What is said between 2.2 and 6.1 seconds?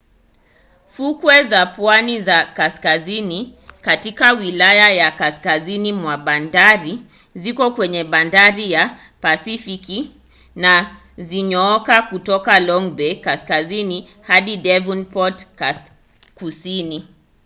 ya kaskazini katika wilaya ya kaskazini